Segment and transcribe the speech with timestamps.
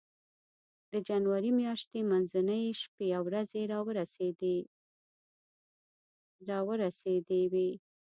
[0.91, 3.63] د جنوري میاشتې منځنۍ شپې او ورځې
[6.53, 7.69] را ورسېدې وې.